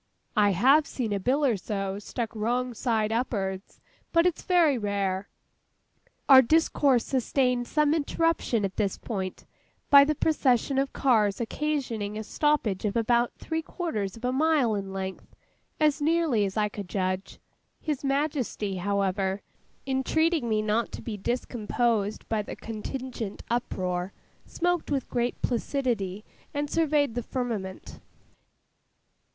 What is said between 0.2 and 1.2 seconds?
I have seen a